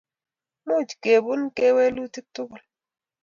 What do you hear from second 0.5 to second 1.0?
Much